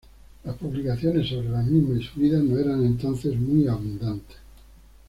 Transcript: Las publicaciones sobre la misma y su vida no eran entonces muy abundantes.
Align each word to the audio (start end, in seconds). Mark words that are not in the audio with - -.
Las 0.45 0.55
publicaciones 0.57 1.29
sobre 1.29 1.49
la 1.51 1.61
misma 1.61 1.93
y 1.95 2.03
su 2.03 2.19
vida 2.19 2.39
no 2.39 2.57
eran 2.57 2.83
entonces 2.83 3.35
muy 3.37 3.67
abundantes. 3.67 4.35